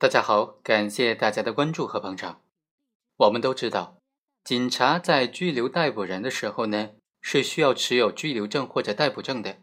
[0.00, 2.40] 大家好，感谢大家的关注和捧场。
[3.16, 4.00] 我们都知道，
[4.44, 6.90] 警察在拘留逮捕人的时候呢，
[7.20, 9.58] 是需要持有拘留证或者逮捕证的。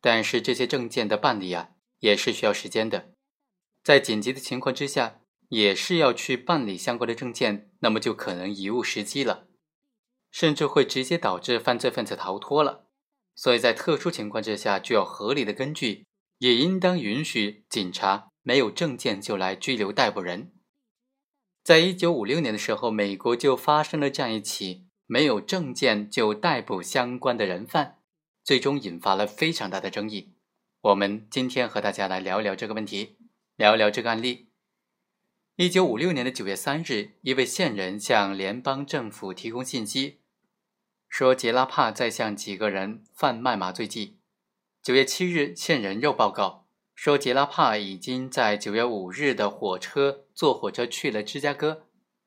[0.00, 3.10] 但是这些证件的办理啊，也是需要时间的。
[3.84, 5.20] 在紧急的情况之下，
[5.50, 9.48] 也是要去办理相关的证件，那么就可能贻误时机了，
[10.30, 12.86] 甚至会直接导致犯罪分子逃脱了。
[13.34, 16.06] 所以在特殊情况之下，具有合理的根据，
[16.38, 18.30] 也应当允许警察。
[18.48, 20.52] 没有证件就来拘留逮捕人，
[21.62, 27.98] 在一九五六年的时候，美国就发生了这样一起没有证件就逮捕相关的人犯，
[28.42, 30.32] 最终引发了非常大的争议。
[30.80, 33.18] 我们今天和大家来聊一聊这个问题，
[33.54, 34.48] 聊一聊这个案例。
[35.56, 40.22] 一九五六年的九月三日，一位线人向联邦政府提供信息，
[41.10, 44.20] 说杰拉帕在向几个人贩卖麻醉剂。
[44.82, 46.67] 九月七日，线人又报告。
[46.98, 51.86] 说杰拉帕已经在九月五日的火车坐火车去了芝加哥，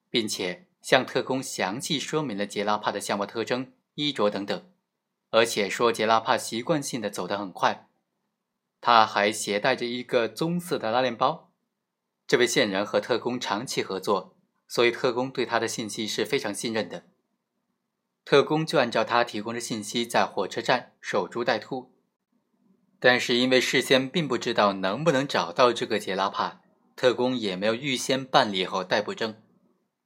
[0.09, 4.71] 并且向特工详细说明了杰拉帕的相貌特征、衣着等等，
[5.29, 7.89] 而且说杰拉帕习惯性的走得很快，
[8.79, 11.51] 他还携带着一个棕色的拉链包。
[12.25, 14.37] 这位线人和特工长期合作，
[14.69, 17.03] 所以特工对他的信息是非常信任的。
[18.23, 21.91] 特工就按照他提供的信息在火车站守株待兔。
[23.03, 26.61] 但是因为事先并不知道能不能找到这个杰拉帕，
[26.95, 29.41] 特工也没有预先办理好逮捕证，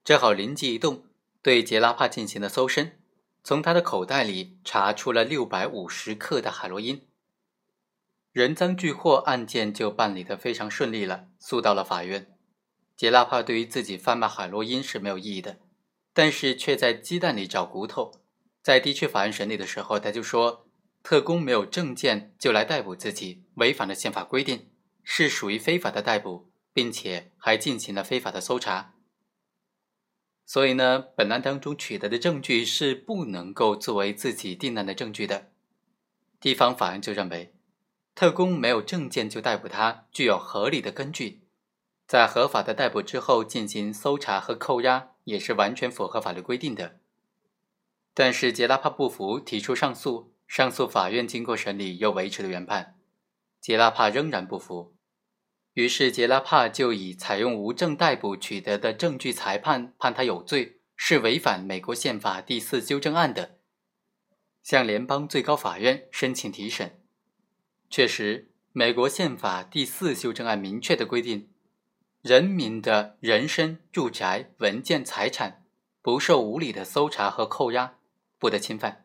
[0.06, 1.04] 只好灵机一动，
[1.42, 2.98] 对杰拉帕进行了搜身，
[3.44, 7.06] 从他的口袋里查出了六百五十克的海洛因。
[8.32, 12.34] 人赃俱获，案件就办理的非常顺利了，诉到了法院。
[12.96, 15.58] 杰拉帕对于自己贩卖海洛因是没有异议的，
[16.14, 18.14] 但是却在鸡蛋里找骨头，
[18.64, 20.65] 在地区法院审理的时候，他就说。
[21.06, 24.72] 特工没有证件就来逮捕自己，违反了宪法规定，
[25.04, 28.96] 是属于非法的逮捕，并且还进行了非法的搜查。
[30.48, 35.52] 所以呢，本案当中取得的证据是不能够作为自己定案的证据的。
[36.40, 37.54] 地方法院就认为，
[38.16, 41.44] 特工没有证件就逮捕他，具有合理的根据，
[42.08, 47.00] 在合法的逮捕之后进行搜查和扣押，也是完全符合法律规定的。
[48.16, 50.32] 但是杰拉帕不服，提出上诉。
[50.56, 52.98] 上诉法院经过审理，又维持了原判。
[53.60, 54.96] 杰拉帕仍然不服，
[55.74, 63.58] 于是杰拉帕就以采用无证逮捕取得的证据裁判，判他有罪，是违反美国宪法第四修正案的，
[64.64, 67.02] 向联邦最高法院申请提审。
[67.90, 71.50] 确实，美国宪法第四修正案明确的规定，
[72.22, 75.66] 人民的人身、住宅、文件、财产
[76.02, 77.98] 不受无理的搜查和扣押，
[78.40, 79.05] 不得侵犯。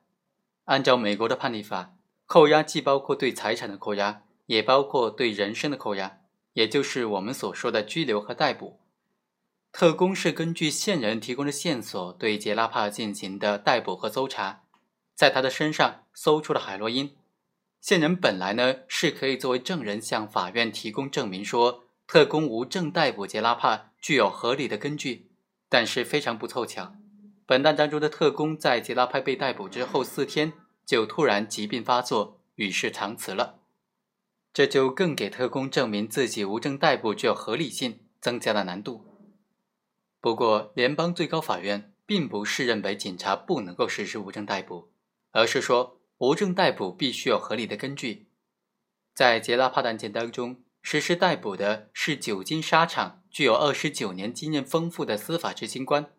[0.71, 6.21] 按照美国的判例法，扣押既包括对财产的扣押，也包括对人身的扣押，
[6.53, 8.79] 也就是我们所说的拘留和逮捕。
[9.73, 14.63] 特工是根据线人提供的线索对杰拉帕进行的逮捕和搜查，
[15.17, 17.17] 在他的身上搜出了海洛因。
[17.81, 25.33] 线人本来呢是可以作为证人向法院提供证明，说特工无证逮捕杰拉帕具有合理的根据，
[25.69, 26.95] 但是非常不凑巧。
[27.51, 30.53] 本案当中的特工在杰拉派被逮捕之后四天
[30.87, 33.59] 就突然疾病发作，与世长辞了，
[34.53, 39.05] 这就更给特工证明自己无证逮捕具有合理性增加了难度。
[40.21, 44.93] 不过，联邦最高法院并不是认为警察不能够实施无证逮捕，
[45.33, 48.29] 而是说无证逮捕必须有合理的根据。
[49.13, 56.13] 在杰拉帕案件当中，实施逮捕的是久经沙场、具有二十九年经验丰富的司法执行官。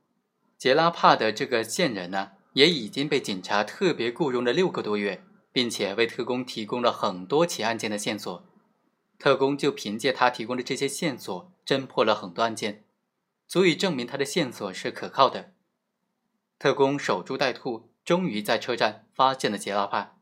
[0.62, 8.46] 杰拉帕的这个线人呢，也已经被警察特别雇佣了六个多月，并且为特工提供了很多起案件的线索。
[9.18, 12.84] 特工就凭借他提供的这些线索，侦破了很多案件，
[13.48, 15.54] 足以证明他的线索是可靠的。
[16.60, 20.18] 特工守株待兔，终于在车站发现了杰拉帕，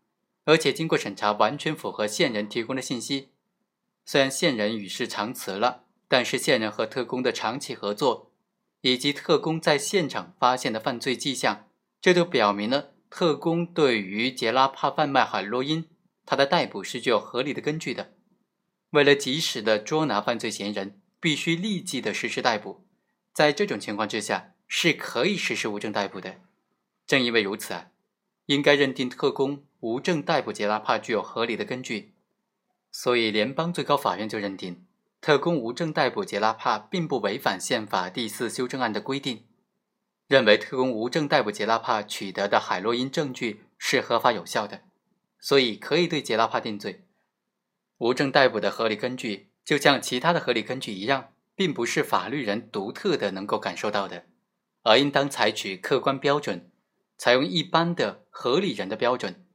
[0.46, 3.32] 而且经过审查，完全符合线人提供的信息。
[4.06, 8.29] 虽然线人与世长辞了，但是线人和特工的长期合作。
[8.82, 11.68] 以及特工在现场发现的犯罪迹象，
[12.02, 15.86] 这都表明了特工对于杰拉帕贩卖海洛因，
[16.26, 18.14] 他的逮捕是具有合理的根据的。
[18.92, 22.86] 为了及时的捉拿犯罪嫌疑人，必须立即的实施逮捕。
[23.34, 26.42] 在这种情况之下，是可以实施无证逮捕的。
[27.06, 27.88] 正因为如此啊，
[28.46, 32.14] 应该认定特工无证逮捕杰拉帕具有合理的根据。
[32.92, 34.86] 所以，联邦最高法院就认定。
[35.22, 39.46] 特工无证逮捕杰拉帕，并不违反宪法第四修正案的规定，
[40.28, 44.84] 认为特工无证逮捕杰拉帕取得的海洛因证据是合法有效的，
[45.40, 47.06] 所以可以对杰拉帕定罪。
[47.98, 54.26] 无证逮捕的合理根据，就像其他的合理根据一样，并不是法律人独特的能够感受到的，
[54.84, 56.72] 而应当采取客观标准，
[57.18, 59.46] 采用一般的合理人的标准。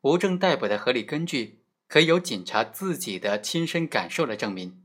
[0.00, 4.82] 无证逮捕的合理根据，可以由警察自己的亲身感受来证明，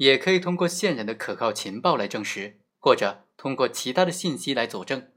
[0.00, 5.08] 也可以通过线人的可靠情报来证实，或者通过其他的信息来佐证。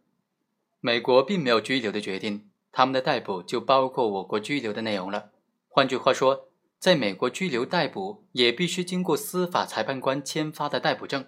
[0.80, 5.31] 美国并没有拘留的决定，他们的逮捕就包括我国拘留的内容了。
[5.68, 6.50] 换句话说。
[6.83, 11.27] 在美国拘留逮捕也必须经过司法裁判官签发的逮捕证，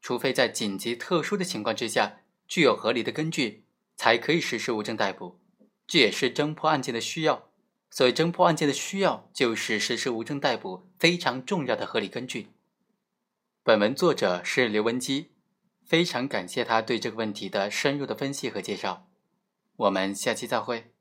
[0.00, 3.64] 除非在紧急特殊的情况之下具有合理的根据，
[3.96, 5.40] 才可以实施无证逮捕。
[5.88, 7.48] 这也是侦破案件的需要。
[7.90, 12.50] 所以，侦破案件的需要就是实施无证逮捕非常重要的合理根据。
[13.64, 15.30] 本文作者是刘文基，
[15.84, 19.06] 非常感谢他对这个问题的深入的分析和介绍。
[19.76, 20.91] 我们下期再会。